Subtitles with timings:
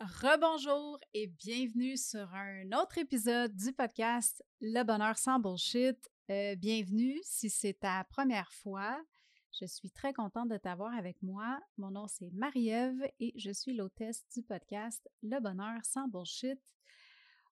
[0.00, 6.10] Rebonjour et bienvenue sur un autre épisode du podcast Le bonheur sans bullshit.
[6.30, 8.98] Euh, bienvenue si c'est ta première fois.
[9.60, 11.60] Je suis très contente de t'avoir avec moi.
[11.76, 16.58] Mon nom c'est Marie-Ève et je suis l'hôtesse du podcast Le bonheur sans bullshit.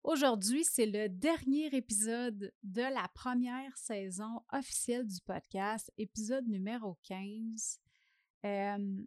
[0.05, 7.81] Aujourd'hui, c'est le dernier épisode de la première saison officielle du podcast, épisode numéro 15.
[8.45, 9.03] Euh,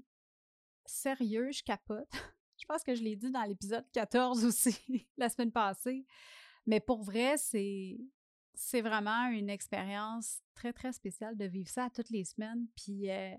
[0.85, 2.11] sérieux, je capote.
[2.61, 6.07] Je pense que je l'ai dit dans l'épisode 14 aussi, la semaine passée.
[6.67, 7.99] Mais pour vrai, c'est,
[8.55, 12.67] c'est vraiment une expérience très, très spéciale de vivre ça toutes les semaines.
[12.77, 13.35] Puis, euh,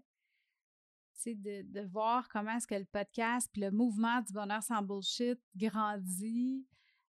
[1.27, 5.39] de, de voir comment est-ce que le podcast puis le mouvement du bonheur sans bullshit
[5.55, 6.65] grandit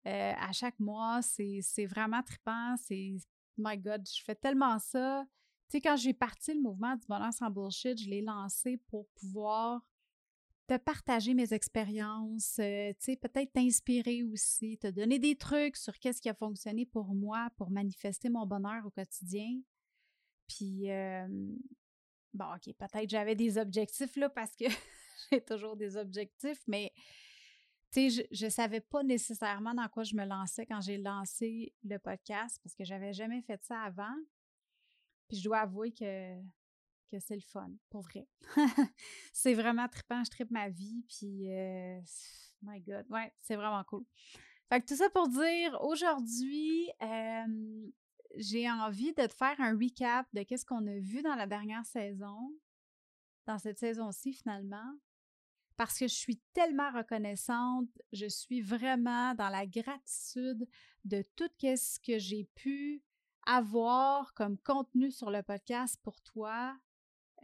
[0.06, 1.22] euh, à chaque mois.
[1.22, 2.76] C'est, c'est vraiment trippant.
[2.76, 3.16] C'est,
[3.56, 5.24] my God, je fais tellement ça.
[5.70, 9.08] Tu sais, quand j'ai parti le mouvement du bonheur sans bullshit, je l'ai lancé pour
[9.18, 9.80] pouvoir
[10.66, 15.98] te partager mes expériences, euh, tu sais, peut-être t'inspirer aussi, te donner des trucs sur
[15.98, 19.60] qu'est-ce qui a fonctionné pour moi pour manifester mon bonheur au quotidien.
[20.48, 20.88] Puis,
[22.34, 24.64] bon, OK, peut-être j'avais des objectifs là parce que
[25.32, 26.92] j'ai toujours des objectifs, mais
[27.94, 31.72] tu sais, je ne savais pas nécessairement dans quoi je me lançais quand j'ai lancé
[31.84, 34.16] le podcast parce que j'avais jamais fait ça avant.
[35.28, 36.36] Puis je dois avouer que
[37.10, 38.26] que c'est le fun, pour vrai.
[39.32, 42.00] c'est vraiment trippant, je trippe ma vie, puis euh,
[42.62, 44.04] my God, ouais, c'est vraiment cool.
[44.68, 46.88] Fait que tout ça pour dire, aujourd'hui,
[48.36, 51.84] j'ai envie de te faire un recap de qu'est-ce qu'on a vu dans la dernière
[51.86, 52.52] saison,
[53.46, 54.98] dans cette saison-ci finalement,
[55.76, 60.66] parce que je suis tellement reconnaissante, je suis vraiment dans la gratitude
[61.04, 63.02] de tout ce que j'ai pu
[63.46, 66.76] avoir comme contenu sur le podcast pour toi,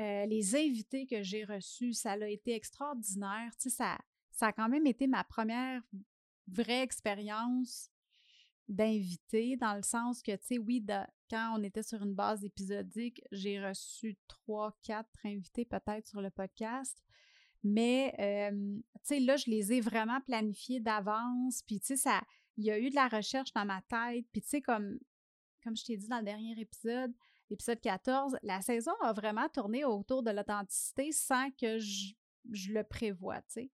[0.00, 3.52] euh, les invités que j'ai reçus, ça a été extraordinaire.
[3.56, 3.98] Tu sais, ça,
[4.30, 5.82] ça a quand même été ma première
[6.46, 7.90] vraie expérience
[8.68, 10.84] d'invité, dans le sens que, tu sais, oui,
[11.28, 16.30] quand on était sur une base épisodique, j'ai reçu trois, quatre invités peut-être sur le
[16.30, 16.96] podcast.
[17.62, 18.14] Mais,
[18.50, 21.62] tu sais, là, je les ai vraiment planifiés d'avance.
[21.66, 22.10] Puis, tu sais,
[22.56, 24.24] il y a eu de la recherche dans ma tête.
[24.33, 24.98] Puis, tu sais, comme,
[25.62, 27.12] comme je t'ai dit dans le dernier épisode,
[27.50, 33.42] épisode 14, la saison a vraiment tourné autour de l'authenticité sans que je, le prévoie,
[33.42, 33.70] tu sais.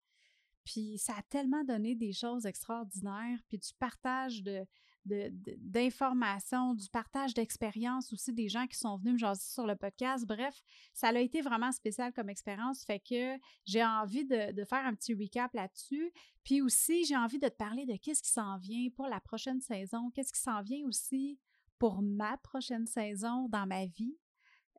[0.63, 4.67] Puis ça a tellement donné des choses extraordinaires, puis du partage de,
[5.05, 10.27] d'informations, du partage d'expériences aussi des gens qui sont venus me jaser sur le podcast.
[10.27, 10.61] Bref,
[10.93, 14.93] ça a été vraiment spécial comme expérience, fait que j'ai envie de, de, faire un
[14.93, 16.13] petit recap là-dessus.
[16.43, 19.61] Puis aussi, j'ai envie de te parler de qu'est-ce qui s'en vient pour la prochaine
[19.61, 21.39] saison, qu'est-ce qui s'en vient aussi
[21.81, 24.15] pour ma prochaine saison dans ma vie.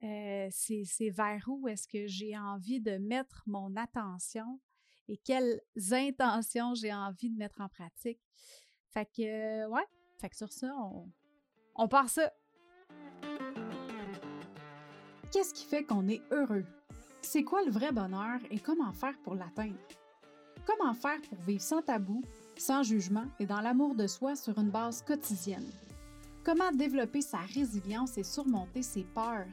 [0.05, 4.61] Euh, c'est vers où est-ce que j'ai envie de mettre mon attention
[5.09, 8.21] et quelles intentions j'ai envie de mettre en pratique.
[8.91, 9.85] Fait que, ouais,
[10.21, 11.11] fait que sur ça, on,
[11.75, 12.33] on part ça.
[15.33, 16.65] Qu'est-ce qui fait qu'on est heureux?
[17.21, 19.75] C'est quoi le vrai bonheur et comment faire pour l'atteindre?
[20.65, 22.23] Comment faire pour vivre sans tabou,
[22.57, 25.69] sans jugement et dans l'amour de soi sur une base quotidienne?
[26.45, 29.47] Comment développer sa résilience et surmonter ses peurs?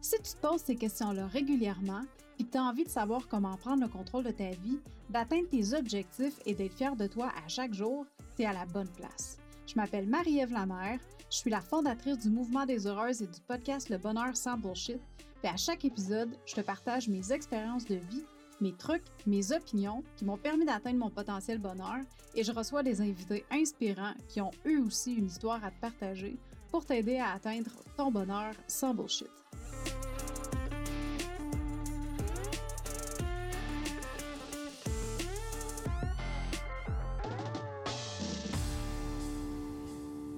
[0.00, 2.02] Si tu te poses ces questions-là régulièrement
[2.38, 4.78] que tu as envie de savoir comment prendre le contrôle de ta vie,
[5.10, 8.06] d'atteindre tes objectifs et d'être fier de toi à chaque jour,
[8.36, 9.38] tu es à la bonne place.
[9.66, 13.88] Je m'appelle Marie-Ève Lamère, je suis la fondatrice du Mouvement des Heureuses et du podcast
[13.88, 15.00] Le Bonheur sans Bullshit.
[15.42, 18.24] Et à chaque épisode, je te partage mes expériences de vie
[18.60, 21.98] mes trucs, mes opinions qui m'ont permis d'atteindre mon potentiel bonheur
[22.34, 26.36] et je reçois des invités inspirants qui ont eux aussi une histoire à te partager
[26.70, 29.28] pour t'aider à atteindre ton bonheur sans bullshit.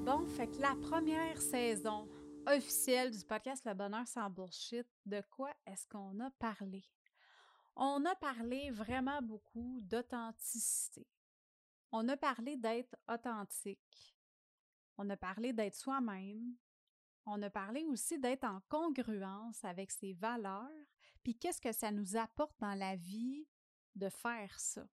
[0.05, 2.09] Bon, fait que la première saison
[2.47, 6.83] officielle du podcast Le Bonheur sans Bullshit, de quoi est-ce qu'on a parlé?
[7.77, 11.07] On a parlé vraiment beaucoup d'authenticité.
[11.93, 14.15] On a parlé d'être authentique.
[14.97, 16.55] On a parlé d'être soi-même.
[17.27, 20.87] On a parlé aussi d'être en congruence avec ses valeurs,
[21.22, 23.47] puis qu'est-ce que ça nous apporte dans la vie
[23.95, 24.87] de faire ça?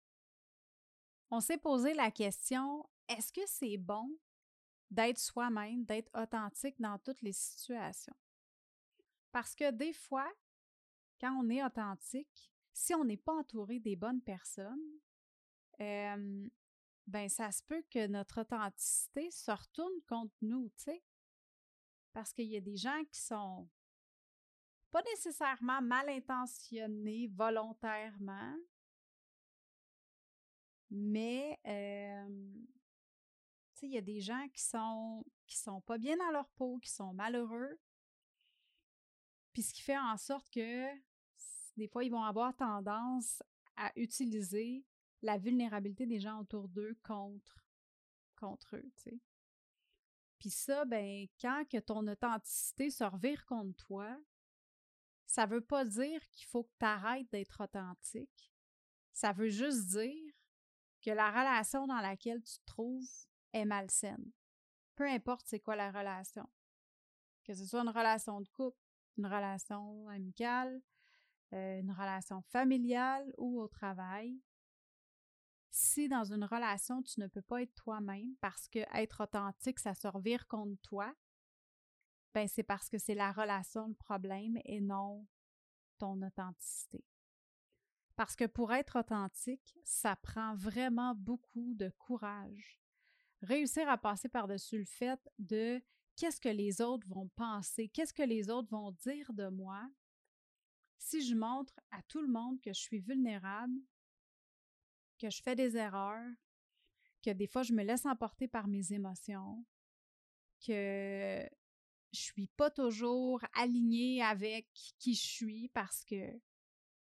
[1.30, 4.16] On s'est posé la question, est-ce que c'est bon
[4.90, 8.16] d'être soi-même, d'être authentique dans toutes les situations?
[9.32, 10.30] Parce que des fois,
[11.20, 15.00] quand on est authentique, si on n'est pas entouré des bonnes personnes,
[15.78, 21.02] ben ça se peut que notre authenticité se retourne contre nous, tu sais.
[22.12, 23.66] Parce qu'il y a des gens qui sont
[24.90, 28.54] pas nécessairement mal intentionnés volontairement,
[30.90, 31.58] Mais,
[33.72, 36.78] sais, il y a des gens qui sont, qui sont pas bien dans leur peau,
[36.78, 37.80] qui sont malheureux.
[39.54, 41.05] Puis ce qui fait en sorte que
[41.76, 43.42] des fois, ils vont avoir tendance
[43.76, 44.84] à utiliser
[45.22, 47.64] la vulnérabilité des gens autour d'eux contre,
[48.36, 48.92] contre eux.
[50.38, 54.18] Puis ça, ben, quand que ton authenticité se revire contre toi,
[55.26, 58.52] ça veut pas dire qu'il faut que tu arrêtes d'être authentique.
[59.12, 60.32] Ça veut juste dire
[61.02, 63.08] que la relation dans laquelle tu te trouves
[63.52, 64.32] est malsaine.
[64.94, 66.48] Peu importe c'est quoi la relation.
[67.44, 68.80] Que ce soit une relation de couple,
[69.18, 70.80] une relation amicale,
[71.52, 74.40] euh, une relation familiale ou au travail,
[75.70, 79.94] si dans une relation, tu ne peux pas être toi-même parce que être authentique, ça
[79.94, 81.14] se revire contre toi,
[82.32, 85.26] ben c'est parce que c'est la relation le problème et non
[85.98, 87.04] ton authenticité.
[88.16, 92.80] Parce que pour être authentique, ça prend vraiment beaucoup de courage.
[93.42, 95.82] Réussir à passer par-dessus le fait de
[96.16, 99.86] qu'est-ce que les autres vont penser, qu'est-ce que les autres vont dire de moi
[101.06, 103.78] si je montre à tout le monde que je suis vulnérable,
[105.20, 106.32] que je fais des erreurs,
[107.22, 109.64] que des fois je me laisse emporter par mes émotions,
[110.66, 111.48] que
[112.12, 114.66] je suis pas toujours alignée avec
[114.98, 116.40] qui je suis parce que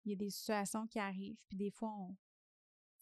[0.07, 2.17] il y a des situations qui arrivent, puis des fois on,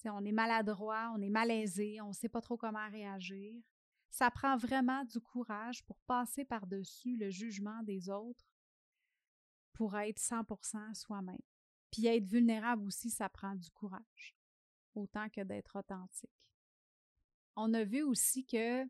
[0.07, 3.55] on est maladroit, on est malaisé, on ne sait pas trop comment réagir.
[4.11, 8.49] Ça prend vraiment du courage pour passer par-dessus le jugement des autres
[9.79, 11.39] pour être 100% soi-même.
[11.93, 14.35] Puis être vulnérable aussi, ça prend du courage,
[14.97, 16.35] autant que d'être authentique.
[17.55, 18.85] On a vu aussi que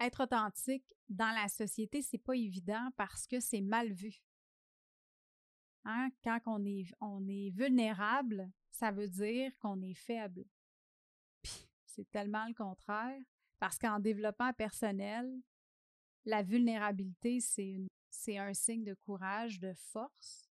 [0.00, 4.20] être authentique dans la société, c'est pas évident parce que c'est mal vu.
[5.84, 6.10] Hein?
[6.24, 10.44] Quand on est, on est vulnérable, ça veut dire qu'on est faible.
[11.40, 13.20] Puis c'est tellement le contraire,
[13.60, 15.40] parce qu'en développement personnel,
[16.24, 17.88] la vulnérabilité, c'est une
[18.22, 20.48] c'est un signe de courage, de force.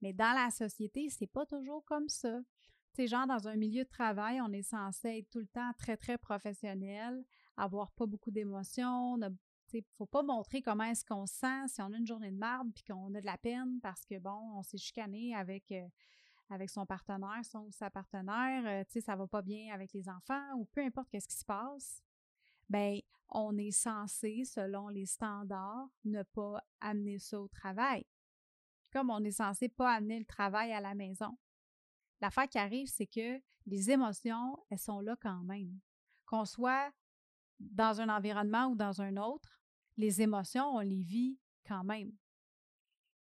[0.00, 2.40] Mais dans la société, c'est pas toujours comme ça.
[2.94, 5.96] Tu genre, dans un milieu de travail, on est censé être tout le temps très,
[5.96, 7.24] très professionnel,
[7.56, 9.18] avoir pas beaucoup d'émotions,
[9.72, 12.30] il ne faut pas montrer comment est-ce qu'on se sent si on a une journée
[12.30, 15.72] de marde puis qu'on a de la peine parce que, bon, on s'est chicané avec,
[15.72, 15.88] euh,
[16.50, 19.92] avec son partenaire, son ou sa partenaire, euh, tu sais, ça va pas bien avec
[19.92, 22.04] les enfants ou peu importe qu'est-ce qui se passe
[22.68, 23.00] ben
[23.34, 28.06] on est censé, selon les standards, ne pas amener ça au travail.
[28.92, 31.36] Comme on est censé pas amener le travail à la maison.
[32.20, 35.80] L'affaire qui arrive, c'est que les émotions, elles sont là quand même.
[36.26, 36.92] Qu'on soit
[37.58, 39.60] dans un environnement ou dans un autre,
[39.96, 42.12] les émotions, on les vit quand même.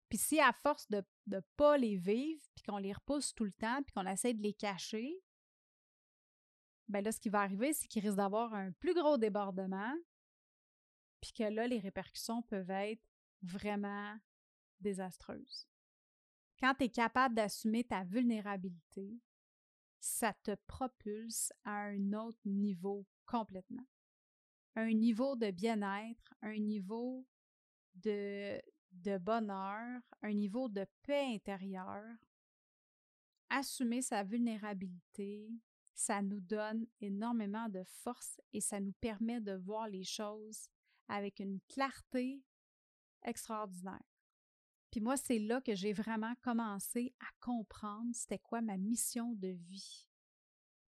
[0.09, 3.53] Puis si à force de ne pas les vivre, puis qu'on les repousse tout le
[3.53, 5.21] temps, puis qu'on essaie de les cacher,
[6.89, 9.95] ben là, ce qui va arriver, c'est qu'il risque d'avoir un plus gros débordement,
[11.21, 13.03] puis que là, les répercussions peuvent être
[13.43, 14.19] vraiment
[14.81, 15.69] désastreuses.
[16.61, 19.21] Quand tu es capable d'assumer ta vulnérabilité,
[20.01, 23.87] ça te propulse à un autre niveau complètement.
[24.77, 27.27] Un niveau de bien-être, un niveau
[27.95, 28.61] de,
[28.93, 32.17] de bonheur, un niveau de paix intérieure.
[33.51, 35.51] Assumer sa vulnérabilité,
[35.99, 40.69] ça nous donne énormément de force et ça nous permet de voir les choses
[41.09, 42.41] avec une clarté
[43.25, 43.99] extraordinaire.
[44.93, 49.49] Puis moi, c'est là que j'ai vraiment commencé à comprendre c'était quoi ma mission de
[49.49, 50.09] vie.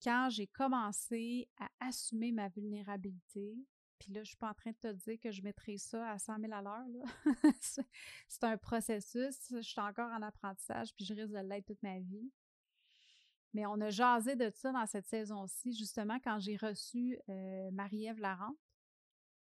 [0.02, 3.56] Quand j'ai commencé à assumer ma vulnérabilité,
[4.00, 6.18] puis là, je suis pas en train de te dire que je mettrai ça à
[6.18, 7.06] 100 000 à l'heure.
[8.28, 9.38] c'est un processus.
[9.52, 12.32] Je suis encore en apprentissage, puis je risque de l'être toute ma vie.
[13.56, 18.20] Mais on a jasé de ça dans cette saison-ci, justement, quand j'ai reçu euh, Marie-Ève
[18.20, 18.58] Larente,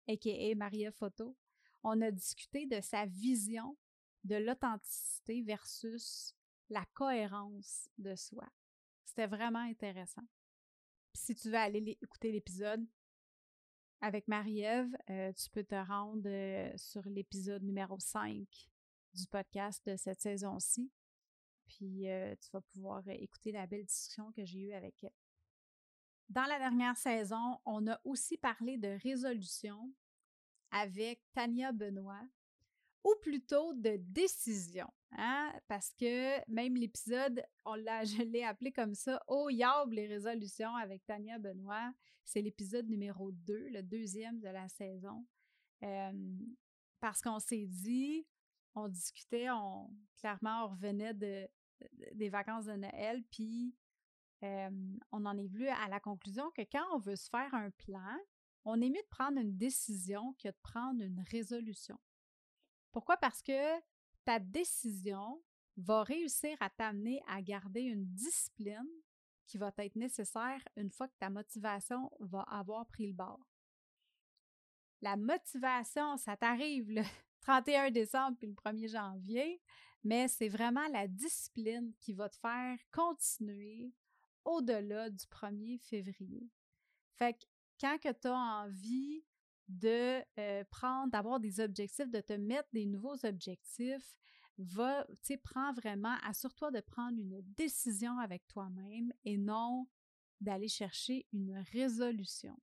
[0.08, 0.54] a.k.a.
[0.54, 1.36] Marie-Ève Photo.
[1.82, 3.76] On a discuté de sa vision
[4.22, 6.36] de l'authenticité versus
[6.70, 8.48] la cohérence de soi.
[9.04, 10.22] C'était vraiment intéressant.
[11.12, 12.86] si tu veux aller écouter l'épisode
[14.00, 18.46] avec Marie-Ève, euh, tu peux te rendre euh, sur l'épisode numéro 5
[19.14, 20.92] du podcast de cette saison-ci.
[21.66, 22.06] Puis
[22.40, 25.12] tu vas pouvoir écouter la belle discussion que j'ai eue avec elle.
[26.28, 29.92] Dans la dernière saison, on a aussi parlé de résolution
[30.72, 32.26] avec Tania Benoît,
[33.04, 35.52] ou plutôt de décision, hein?
[35.68, 41.38] parce que même l'épisode, je l'ai appelé comme ça, Oh Yab les résolutions avec Tania
[41.38, 41.92] Benoît.
[42.24, 45.24] C'est l'épisode numéro 2, le deuxième de la saison.
[46.98, 48.26] parce qu'on s'est dit,
[48.76, 51.48] on discutait, on clairement on revenait de,
[52.14, 53.74] des vacances de Noël, puis
[54.42, 58.16] on en est venu à la conclusion que quand on veut se faire un plan,
[58.64, 61.98] on est mieux de prendre une décision que de prendre une résolution.
[62.92, 63.16] Pourquoi?
[63.16, 63.80] Parce que
[64.24, 65.42] ta décision
[65.76, 68.88] va réussir à t'amener à garder une discipline
[69.46, 73.46] qui va être nécessaire une fois que ta motivation va avoir pris le bord.
[75.02, 77.02] La motivation, ça t'arrive
[77.46, 79.62] 31 décembre puis le 1er janvier,
[80.02, 83.92] mais c'est vraiment la discipline qui va te faire continuer
[84.44, 86.50] au-delà du 1er février.
[87.14, 87.44] Fait que
[87.80, 89.24] quand que tu as envie
[89.68, 94.16] de euh, prendre, d'avoir des objectifs, de te mettre des nouveaux objectifs,
[94.58, 99.86] va, tu sais, prends vraiment, assure-toi de prendre une décision avec toi-même et non
[100.40, 102.58] d'aller chercher une résolution.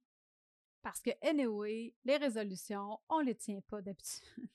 [0.82, 4.50] Parce que, anyway, les résolutions, on ne les tient pas d'habitude.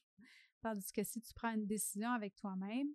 [0.60, 2.88] Tandis que si tu prends une décision avec toi-même,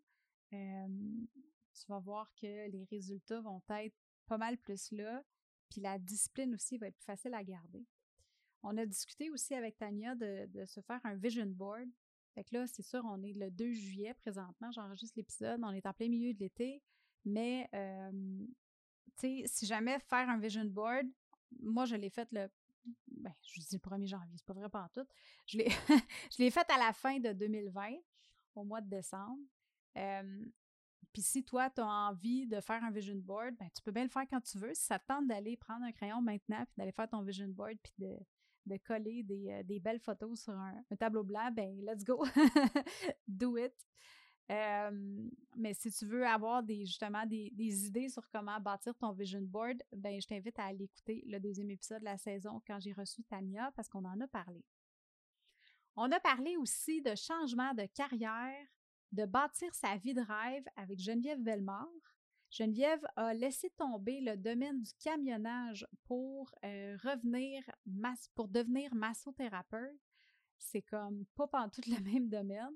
[0.51, 3.95] tu vas voir que les résultats vont être
[4.27, 5.23] pas mal plus là,
[5.69, 7.85] puis la discipline aussi va être plus facile à garder.
[8.61, 11.89] On a discuté aussi avec Tania de, se faire un vision board.
[12.33, 15.85] Fait que là, c'est sûr, on est le 2 juillet présentement, j'enregistre l'épisode, on est
[15.85, 16.81] en plein milieu de l'été,
[17.25, 18.47] mais tu
[19.17, 21.07] sais, si jamais faire un vision board,
[21.59, 22.49] moi je l'ai fait le
[23.07, 25.05] ben, je dis le 1er janvier, c'est pas vrai pas tout.
[25.45, 25.69] Je l'ai,
[26.31, 27.93] je l'ai fait à la fin de 2020,
[28.55, 29.39] au mois de décembre.
[31.11, 34.03] puis si toi, tu as envie de faire un vision board, ben, tu peux bien
[34.03, 34.73] le faire quand tu veux.
[34.73, 37.77] Si ça te tente d'aller prendre un crayon maintenant, puis d'aller faire ton vision board,
[37.81, 38.17] puis de,
[38.65, 42.25] de coller des, euh, des, belles photos sur un, tableau blanc, ben let's go,
[43.27, 43.73] do it.
[45.55, 49.81] Mais si tu veux avoir justement des, des, idées sur comment bâtir ton vision board,
[49.91, 53.23] ben je t'invite à aller écouter le deuxième épisode de la saison quand j'ai reçu
[53.23, 54.63] Tania parce qu'on en a parlé.
[55.95, 58.65] On a parlé aussi de changement de carrière,
[59.11, 61.87] de bâtir sa vie de rêve avec Geneviève Bellemare.
[62.49, 67.63] Geneviève a laissé tomber le domaine du camionnage pour euh, revenir,
[68.35, 69.99] pour devenir massothérapeute.
[70.57, 72.73] C'est comme pas en tout le même domaine,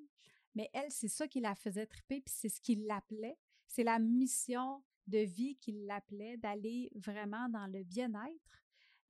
[0.56, 3.38] mais elle, c'est ça qui la faisait triper, puis c'est ce qui l'appelait.
[3.68, 8.64] C'est la mission de vie qui l'appelait, d'aller vraiment dans le bien-être.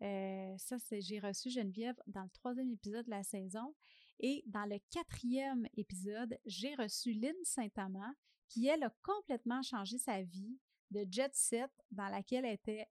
[0.04, 3.74] Euh, ça, c'est j'ai reçu Geneviève dans le troisième épisode de la saison.
[4.20, 8.14] Et dans le quatrième épisode, j'ai reçu Lynn Saint-Amand,
[8.48, 10.58] qui, elle, a complètement changé sa vie
[10.92, 12.88] de jet set dans laquelle elle était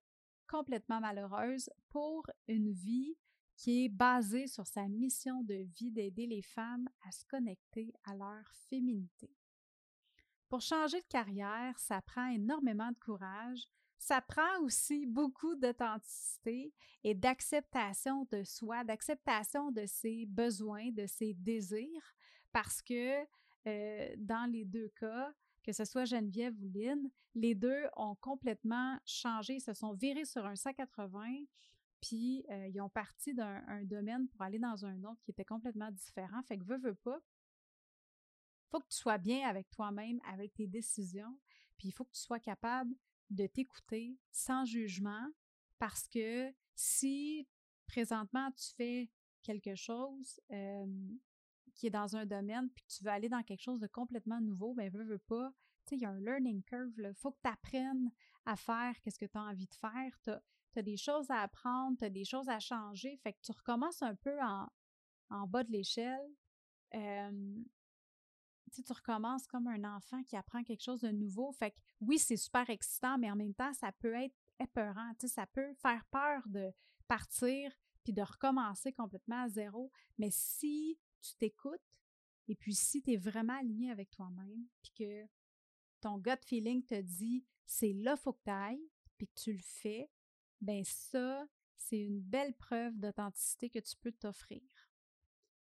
[0.46, 3.16] complètement malheureuse pour une vie
[3.56, 8.14] qui est basée sur sa mission de vie d'aider les femmes à se connecter à
[8.14, 9.30] leur féminité.
[10.48, 13.66] Pour changer de carrière, ça prend énormément de courage,
[13.98, 16.72] ça prend aussi beaucoup d'authenticité
[17.02, 22.14] et d'acceptation de soi, d'acceptation de ses besoins, de ses désirs,
[22.52, 23.24] parce que
[23.66, 25.32] euh, dans les deux cas,
[25.64, 30.46] que ce soit Geneviève ou Lynn, les deux ont complètement changé, se sont virés sur
[30.46, 31.44] un 180,
[32.06, 35.90] puis euh, ils ont parti d'un domaine pour aller dans un autre qui était complètement
[35.90, 36.40] différent.
[36.44, 37.18] Fait que veux, veux pas,
[38.70, 41.38] faut que tu sois bien avec toi-même, avec tes décisions,
[41.76, 42.94] puis il faut que tu sois capable
[43.30, 45.26] de t'écouter sans jugement,
[45.78, 47.48] parce que si
[47.86, 49.10] présentement tu fais
[49.42, 50.40] quelque chose,
[51.74, 54.74] qui est dans un domaine, puis tu veux aller dans quelque chose de complètement nouveau,
[54.74, 55.52] ben veux, veux pas.
[55.84, 58.10] Tu sais, il y a un learning curve, il faut que tu apprennes
[58.44, 60.40] à faire qu'est-ce que tu as envie de faire.
[60.76, 63.52] Tu as, des choses à apprendre, tu as des choses à changer, fait que tu
[63.52, 64.68] recommences un peu en,
[65.30, 66.28] en bas de l'échelle.
[66.92, 71.50] Tu recommences comme un enfant qui apprend quelque chose de nouveau.
[71.52, 75.12] Fait que oui, c'est super excitant, mais en même temps, ça peut être épeurant.
[75.18, 76.72] Ça peut faire peur de
[77.08, 77.72] partir
[78.04, 79.90] puis de recommencer complètement à zéro.
[80.18, 81.80] Mais si tu t'écoutes,
[82.48, 85.26] et puis si tu es vraiment aligné avec toi-même, puis que
[86.00, 89.62] ton gut feeling te dit c'est là faut que tu ailles, puis que tu le
[89.62, 90.08] fais,
[90.60, 91.46] ben ça,
[91.76, 94.62] c'est une belle preuve d'authenticité que tu peux t'offrir.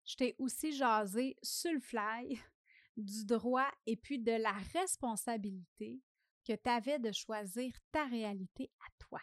[0.05, 2.39] Je t'ai aussi jasé sur le fly
[2.97, 6.01] du droit et puis de la responsabilité
[6.43, 9.21] que tu avais de choisir ta réalité à toi,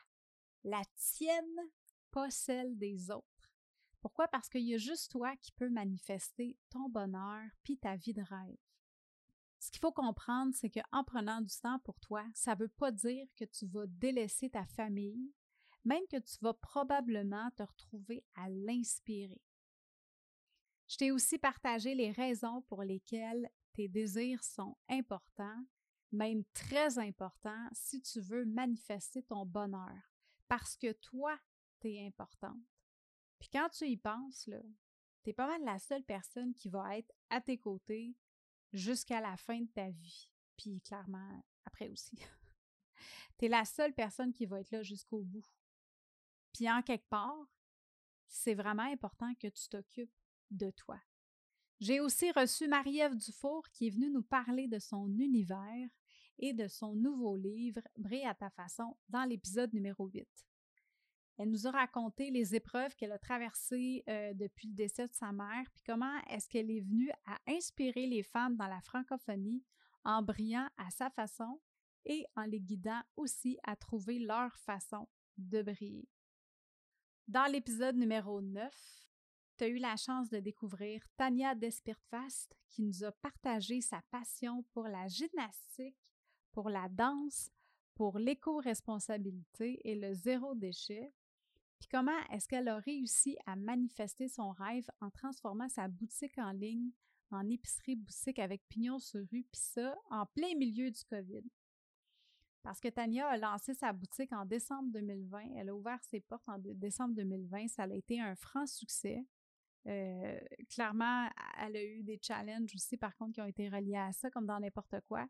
[0.62, 1.70] la tienne,
[2.10, 3.26] pas celle des autres.
[4.00, 4.28] Pourquoi?
[4.28, 8.22] Parce qu'il y a juste toi qui peux manifester ton bonheur puis ta vie de
[8.22, 8.56] rêve.
[9.58, 12.92] Ce qu'il faut comprendre, c'est qu'en prenant du temps pour toi, ça ne veut pas
[12.92, 15.32] dire que tu vas délaisser ta famille,
[15.86, 19.40] même que tu vas probablement te retrouver à l'inspirer.
[20.88, 25.64] Je t'ai aussi partagé les raisons pour lesquelles tes désirs sont importants,
[26.10, 30.12] même très importants, si tu veux manifester ton bonheur,
[30.48, 31.38] parce que toi,
[31.80, 32.60] tu es importante.
[33.38, 34.60] Puis quand tu y penses, là,
[35.22, 38.16] t'es pas mal la seule personne qui va être à tes côtés
[38.72, 40.32] jusqu'à la fin de ta vie.
[40.56, 42.16] Puis clairement, après aussi.
[43.38, 45.46] tu es la seule personne qui va être là jusqu'au bout.
[46.56, 47.46] Puis en quelque part,
[48.26, 50.14] c'est vraiment important que tu t'occupes
[50.50, 50.98] de toi.
[51.80, 55.90] J'ai aussi reçu Marie-Ève Dufour qui est venue nous parler de son univers
[56.38, 60.26] et de son nouveau livre Brille à ta façon dans l'épisode numéro 8.
[61.36, 65.32] Elle nous a raconté les épreuves qu'elle a traversées euh, depuis le décès de sa
[65.32, 69.62] mère, puis comment est-ce qu'elle est venue à inspirer les femmes dans la francophonie
[70.04, 71.60] en brillant à sa façon
[72.06, 76.08] et en les guidant aussi à trouver leur façon de briller.
[77.28, 78.72] Dans l'épisode numéro 9,
[79.58, 84.62] tu as eu la chance de découvrir Tania Despirtfast qui nous a partagé sa passion
[84.72, 85.96] pour la gymnastique,
[86.52, 87.50] pour la danse,
[87.96, 91.12] pour l'éco-responsabilité et le zéro déchet.
[91.80, 96.52] Puis comment est-ce qu'elle a réussi à manifester son rêve en transformant sa boutique en
[96.52, 96.92] ligne
[97.32, 101.42] en épicerie boutique avec pignon sur rue, puis ça en plein milieu du COVID?
[102.66, 105.54] Parce que Tania a lancé sa boutique en décembre 2020.
[105.54, 107.68] Elle a ouvert ses portes en décembre 2020.
[107.68, 109.24] Ça a été un franc succès.
[109.86, 110.36] Euh,
[110.68, 111.30] clairement,
[111.60, 114.46] elle a eu des challenges aussi, par contre, qui ont été reliés à ça, comme
[114.46, 115.28] dans n'importe quoi.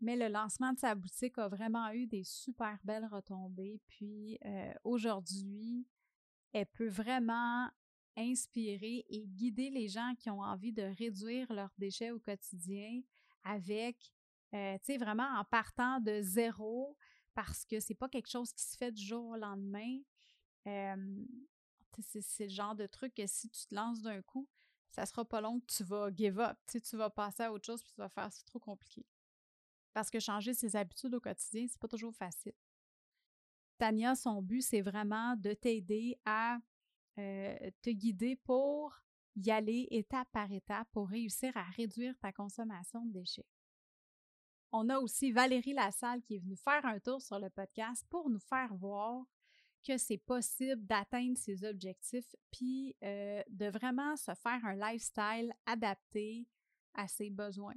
[0.00, 3.80] Mais le lancement de sa boutique a vraiment eu des super belles retombées.
[3.88, 5.84] Puis euh, aujourd'hui,
[6.52, 7.68] elle peut vraiment
[8.16, 13.02] inspirer et guider les gens qui ont envie de réduire leurs déchets au quotidien
[13.42, 14.12] avec,
[14.54, 16.96] euh, tu sais, vraiment en partant de zéro
[17.34, 19.98] parce que c'est pas quelque chose qui se fait du jour au lendemain.
[20.64, 24.48] c'est le genre de truc que si tu te lances d'un coup,
[24.90, 26.56] ça sera pas long que tu vas give up.
[26.66, 29.04] Tu vas passer à autre chose puis tu vas faire c'est trop compliqué.
[29.92, 32.54] Parce que changer ses habitudes au quotidien, c'est pas toujours facile.
[33.78, 36.58] Tania, son but, c'est vraiment de t'aider à
[37.18, 39.00] euh, te guider pour
[39.36, 43.46] y aller étape par étape pour réussir à réduire ta consommation de déchets.
[44.76, 48.28] On a aussi Valérie Lassalle qui est venue faire un tour sur le podcast pour
[48.28, 49.24] nous faire voir
[49.86, 56.48] que c'est possible d'atteindre ses objectifs puis euh, de vraiment se faire un lifestyle adapté
[56.92, 57.76] à ses besoins.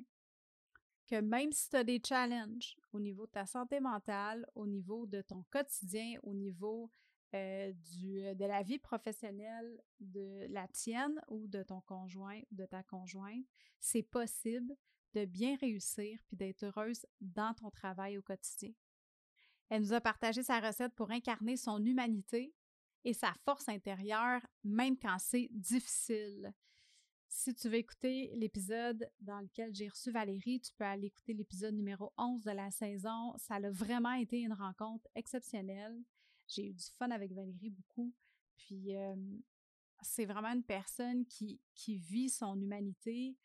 [1.06, 5.06] Que même si tu as des challenges au niveau de ta santé mentale, au niveau
[5.06, 6.90] de ton quotidien, au niveau
[7.38, 7.74] euh,
[8.04, 12.84] euh, de la vie professionnelle de la tienne ou de ton conjoint ou de ta
[12.84, 13.46] conjointe,
[13.80, 14.76] c'est possible
[15.14, 18.74] de bien réussir puis d'être heureuse dans ton travail au quotidien.
[19.70, 22.54] Elle nous a partagé sa recette pour incarner son humanité
[23.04, 26.54] et sa force intérieure, même quand c'est difficile.
[27.30, 31.76] Si tu veux écouter l'épisode dans lequel j'ai reçu Valérie, tu peux aller écouter l'épisode
[31.76, 33.34] numéro 11 de la saison.
[33.38, 36.02] Ça a vraiment été une rencontre exceptionnelle.
[36.48, 38.14] J'ai eu du fun avec Valérie beaucoup.
[38.56, 38.96] Puis
[40.02, 43.38] c'est vraiment une personne qui, qui vit son humanité,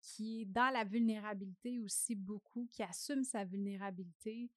[0.00, 4.50] qui est dans la vulnérabilité aussi beaucoup, qui assume sa vulnérabilité.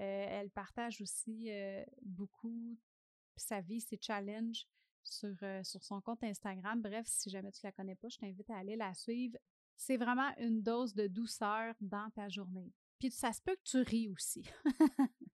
[0.00, 1.50] Euh, elle partage aussi
[2.02, 2.78] beaucoup
[3.36, 4.66] sa vie, ses challenges
[5.02, 6.80] sur, sur son compte Instagram.
[6.80, 9.38] Bref, si jamais tu la connais pas, je t'invite à aller la suivre.
[9.76, 12.72] C'est vraiment une dose de douceur dans ta journée.
[12.98, 14.42] Puis ça se peut que tu ris aussi.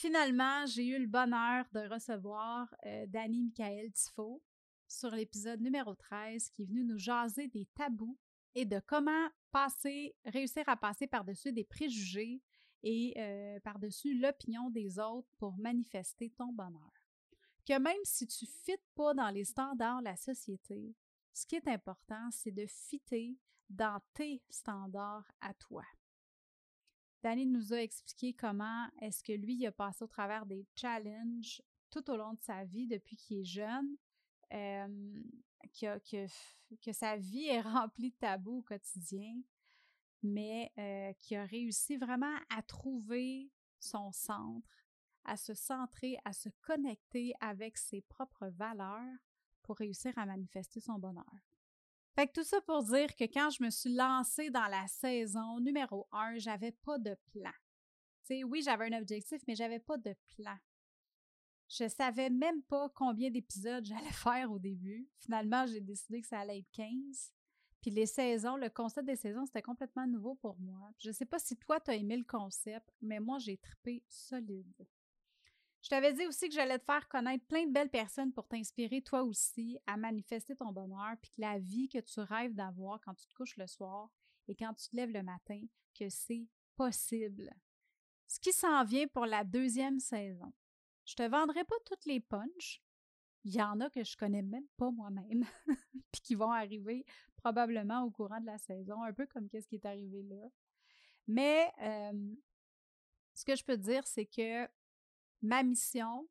[0.00, 4.42] Finalement, j'ai eu le bonheur de recevoir euh, Dani Michael Tifo
[4.88, 8.16] sur l'épisode numéro 13 qui est venu nous jaser des tabous
[8.54, 12.40] et de comment passer, réussir à passer par-dessus des préjugés
[12.82, 16.94] et euh, par-dessus l'opinion des autres pour manifester ton bonheur.
[17.66, 20.94] Que même si tu ne fites pas dans les standards de la société,
[21.34, 23.36] ce qui est important, c'est de fitter
[23.68, 25.84] dans tes standards à toi.
[27.22, 32.10] Danny nous a expliqué comment est-ce que lui a passé au travers des challenges tout
[32.10, 33.96] au long de sa vie depuis qu'il est jeune,
[34.50, 35.98] que,
[36.82, 39.40] que, sa vie est remplie de tabous au quotidien,
[40.22, 44.86] mais euh, qui a réussi vraiment à trouver son centre,
[45.24, 49.18] à se centrer, à se connecter avec ses propres valeurs
[49.62, 51.49] pour réussir à manifester son bonheur.
[52.14, 55.60] Fait que tout ça pour dire que quand je me suis lancée dans la saison
[55.60, 57.52] numéro 1, j'avais pas de plan.
[58.22, 60.56] sais, oui, j'avais un objectif, mais j'avais pas de plan.
[61.68, 65.08] Je savais même pas combien d'épisodes j'allais faire au début.
[65.18, 67.32] Finalement, j'ai décidé que ça allait être 15.
[67.80, 70.90] Puis les saisons, le concept des saisons, c'était complètement nouveau pour moi.
[70.98, 74.86] Je sais pas si toi, tu as aimé le concept, mais moi, j'ai trippé solide.
[75.82, 79.00] Je t'avais dit aussi que j'allais te faire connaître plein de belles personnes pour t'inspirer
[79.00, 83.14] toi aussi à manifester ton bonheur, puis que la vie que tu rêves d'avoir quand
[83.14, 84.10] tu te couches le soir
[84.48, 85.62] et quand tu te lèves le matin,
[85.98, 87.50] que c'est possible.
[88.26, 90.52] Ce qui s'en vient pour la deuxième saison.
[91.06, 92.82] Je te vendrai pas toutes les punches.
[93.44, 95.46] Il y en a que je connais même pas moi-même,
[96.12, 99.76] puis qui vont arriver probablement au courant de la saison, un peu comme qu'est-ce qui
[99.76, 100.46] est arrivé là.
[101.26, 101.72] Mais
[103.34, 104.68] ce que je peux te dire, c'est que
[105.42, 106.28] ma mission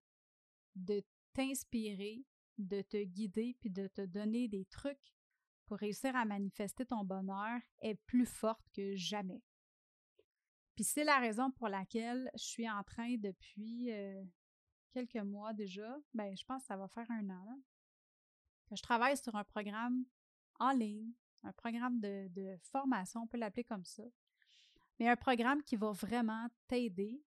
[0.75, 2.23] de t'inspirer,
[2.57, 5.13] de te guider, puis de te donner des trucs
[5.65, 9.41] pour réussir à manifester ton bonheur est plus forte que jamais.
[10.75, 14.23] Puis c'est la raison pour laquelle je suis en train depuis euh,
[14.91, 17.61] quelques mois déjà, ben je pense que ça va faire un an,
[18.67, 20.05] que je travaille sur un programme
[20.59, 21.11] en ligne,
[21.43, 24.03] un programme de, de formation, on peut l'appeler comme ça,
[24.99, 27.21] mais un programme qui va vraiment t'aider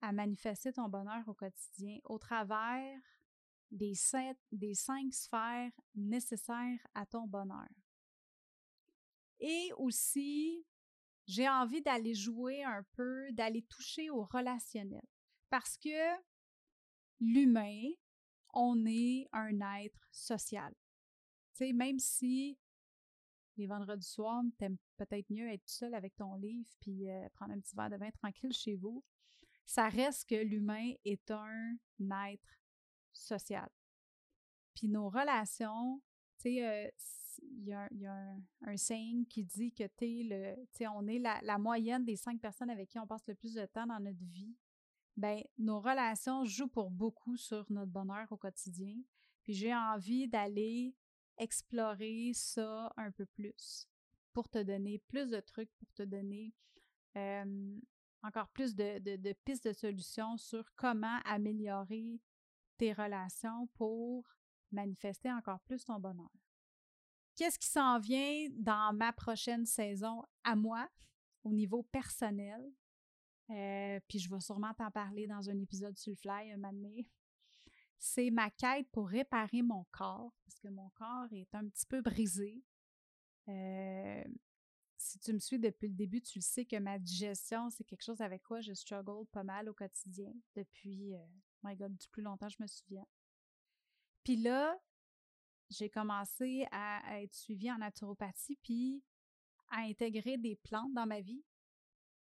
[0.00, 3.00] à manifester ton bonheur au quotidien au travers
[3.70, 4.36] des cinq,
[5.12, 7.68] sphères nécessaires à ton bonheur.
[9.40, 10.64] Et aussi,
[11.26, 15.06] j'ai envie d'aller jouer un peu, d'aller toucher au relationnel.
[15.50, 16.16] Parce que
[17.20, 17.90] l'humain,
[18.54, 20.74] on est un être social.
[21.54, 22.58] Tu sais, même si
[23.56, 27.60] les vendredis soirs, t'aimes peut-être mieux être seul avec ton livre puis euh, prendre un
[27.60, 29.02] petit verre de vin tranquille chez vous,
[29.68, 31.76] ça reste que l'humain est un
[32.32, 32.58] être
[33.12, 33.68] social.
[34.74, 36.00] Puis nos relations,
[36.38, 36.90] tu sais, euh,
[37.42, 37.86] il y a,
[38.62, 42.70] un, saying qui dit que es le, on est la, la, moyenne des cinq personnes
[42.70, 44.56] avec qui on passe le plus de temps dans notre vie.
[45.18, 48.96] Ben, nos relations jouent pour beaucoup sur notre bonheur au quotidien.
[49.44, 50.96] Puis j'ai envie d'aller
[51.36, 53.86] explorer ça un peu plus
[54.32, 56.54] pour te donner plus de trucs, pour te donner
[58.22, 62.20] encore plus de, pistes de solutions sur comment améliorer
[62.76, 64.24] tes relations pour
[64.70, 66.30] manifester encore plus ton bonheur.
[67.36, 70.88] Qu'est-ce qui s'en vient dans ma prochaine saison à moi
[71.44, 72.60] au niveau personnel?
[73.50, 76.72] Euh, puis je vais sûrement t'en parler dans un épisode sur le fly un moment
[76.72, 77.08] donné
[77.98, 82.00] c'est ma quête pour réparer mon corps, parce que mon corps est un petit peu
[82.00, 82.62] brisé.
[83.48, 84.24] Euh,
[84.98, 88.02] si tu me suis depuis le début, tu le sais que ma digestion, c'est quelque
[88.02, 91.24] chose avec quoi je struggle pas mal au quotidien depuis, euh,
[91.62, 93.06] my God, du plus longtemps je me souviens.
[94.24, 94.76] Puis là,
[95.70, 99.02] j'ai commencé à, être suivie en naturopathie, puis
[99.70, 101.44] à intégrer des plantes dans ma vie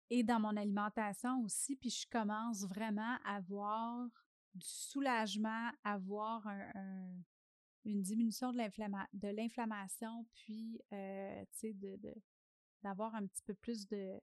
[0.09, 4.07] et dans mon alimentation aussi, puis je commence vraiment à voir
[4.53, 6.45] du soulagement, avoir
[7.85, 11.45] une diminution de l'inflammation, puis euh,
[12.86, 14.19] d'avoir un petit peu plus de,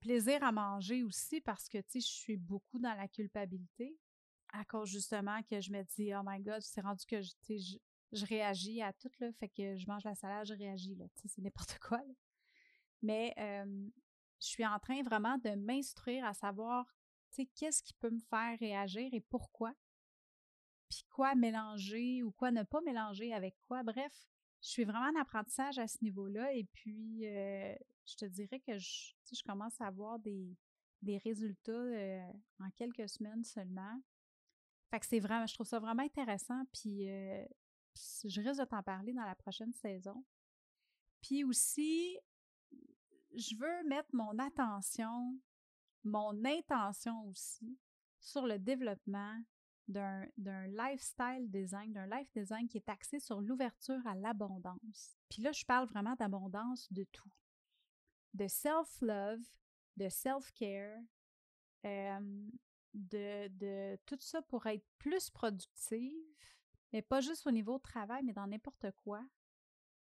[0.00, 3.98] plaisir à manger aussi parce que je suis beaucoup dans la culpabilité
[4.54, 7.76] à cause justement que je me dis oh my god c'est rendu que je,
[8.12, 11.42] je, réagis à tout là fait que je mange la salade je réagis là c'est
[11.42, 12.00] n'importe quoi
[13.02, 16.86] mais je suis en train vraiment de m'instruire à savoir
[17.56, 19.74] qu'est-ce qui peut me faire réagir et pourquoi?
[20.88, 23.82] Puis quoi mélanger ou quoi ne pas mélanger avec quoi?
[23.82, 24.12] Bref,
[24.64, 29.12] je suis vraiment en apprentissage à ce niveau-là et puis je te dirais que je,
[29.30, 30.56] je commence à avoir des,
[31.22, 34.00] résultats euh, en quelques semaines seulement.
[34.90, 39.12] Fait que c'est vraiment, je trouve ça vraiment intéressant, puis je risque de t'en parler
[39.12, 40.24] dans la prochaine saison.
[41.20, 42.18] Puis aussi,
[43.34, 45.38] je veux mettre mon attention
[46.04, 47.78] mon intention aussi
[48.20, 49.36] sur le développement
[49.88, 55.16] d'un lifestyle design, d'un life design qui est axé sur l'ouverture à l'abondance.
[55.28, 57.32] Puis là, je parle vraiment d'abondance de tout.
[58.32, 59.44] De self-love,
[59.96, 61.00] de self-care,
[61.84, 66.24] de, de tout ça pour être plus productive,
[66.92, 69.22] mais pas juste au niveau de travail, mais dans n'importe quoi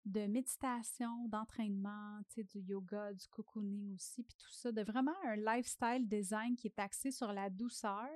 [0.07, 6.07] de méditation, d'entraînement, du yoga, du cocooning aussi, puis tout ça, de vraiment un lifestyle
[6.07, 8.09] design qui est axé sur la douceur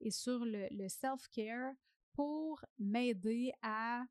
[0.00, 1.72] et sur le, self-care
[2.12, 4.04] pour m'aider à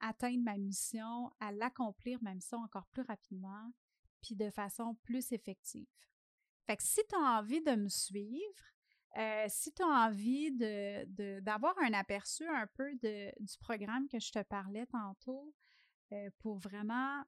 [0.00, 3.72] atteindre ma mission, à l'accomplir ma mission encore plus rapidement,
[4.20, 5.86] puis de façon plus effective.
[6.66, 8.64] Fait que si tu as envie de me suivre,
[9.16, 14.20] euh, si tu as envie d'avoir de, un aperçu un peu de, du programme que
[14.20, 15.54] je te parlais tantôt,
[16.12, 17.22] euh, pour vraiment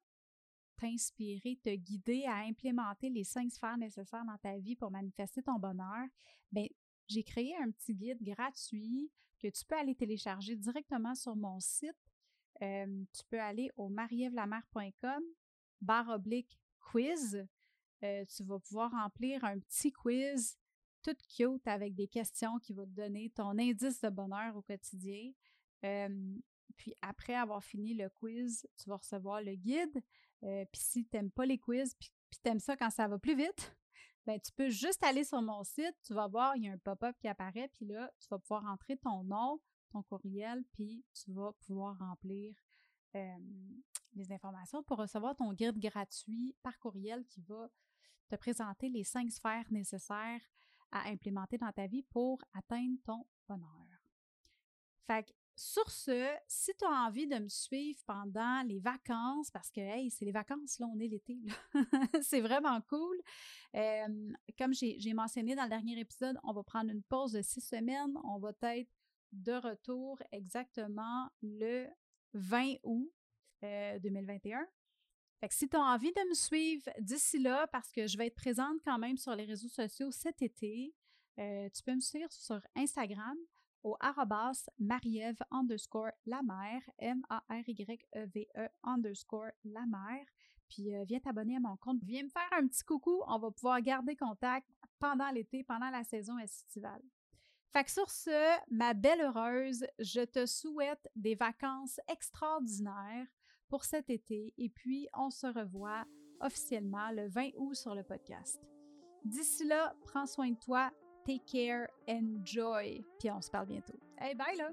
[0.76, 5.58] t'inspirer, te guider à implémenter les cinq sphères nécessaires dans ta vie pour manifester ton
[5.58, 6.06] bonheur,
[6.50, 6.66] bien,
[7.10, 11.96] j'ai créé un petit guide gratuit que tu peux aller télécharger directement sur mon site.
[12.62, 15.22] Euh, tu peux aller au marievlamer.com
[15.80, 17.46] barre oblique quiz.
[18.02, 20.58] Euh, tu vas pouvoir remplir un petit quiz
[21.02, 25.32] tout cute avec des questions qui vont te donner ton indice de bonheur au quotidien.
[26.80, 30.02] Puis après avoir fini le quiz, tu vas recevoir le guide.
[30.42, 33.18] Euh, puis si tu n'aimes pas les quiz, puis, tu aimes ça quand ça va
[33.18, 33.76] plus vite,
[34.30, 36.78] ben tu peux juste aller sur mon site, tu vas voir, il y a un
[36.78, 41.32] pop-up qui apparaît, puis là, tu vas pouvoir entrer ton nom, ton courriel, puis tu
[41.32, 42.54] vas pouvoir remplir
[43.12, 47.68] les informations pour recevoir ton guide gratuit par courriel qui va
[48.28, 50.40] te présenter les cinq sphères nécessaires
[50.92, 53.88] à implémenter dans ta vie pour atteindre ton bonheur.
[55.08, 59.70] Fait que sur ce, si tu as envie de me suivre pendant les vacances, parce
[59.70, 61.36] que, hey, c'est les vacances, là, on est l'été,
[62.22, 63.20] c'est vraiment cool.
[64.56, 68.16] comme j'ai mentionné dans le dernier épisode, on va prendre une pause de six semaines.
[68.24, 68.90] On va être
[69.32, 71.86] de retour exactement le
[72.32, 73.12] 20 août
[73.62, 74.66] 2021.
[75.40, 78.28] Fait que si tu as envie de me suivre d'ici là, parce que je vais
[78.28, 80.94] être présente quand même sur les réseaux sociaux cet été,
[81.36, 83.36] tu peux me suivre sur Instagram
[83.82, 90.26] au arrobas Marie-Ève underscore la mère, M-A-R-Y-E-V-E e underscore la mère.
[90.68, 91.98] Puis euh, viens t'abonner à mon compte.
[92.04, 93.22] Viens me faire un petit coucou.
[93.26, 94.66] On va pouvoir garder contact
[94.98, 97.02] pendant l'été, pendant la saison estivale.
[97.72, 103.26] Fait que sur ce, ma belle heureuse, je te souhaite des vacances extraordinaires
[103.68, 106.04] pour cet été et puis on se revoit
[106.40, 108.60] officiellement le 20 août sur le podcast.
[109.24, 110.90] D'ici là, prends soin de toi,
[111.24, 113.04] Take care, enjoy.
[113.18, 113.98] Puis on se parle bientôt.
[114.18, 114.70] Hey, bye là!